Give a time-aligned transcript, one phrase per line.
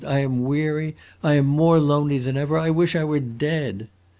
[0.03, 3.87] "I am weary, I am more lonely than ever, I wish I were dead!"